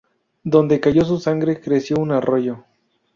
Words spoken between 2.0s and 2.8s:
arroyo.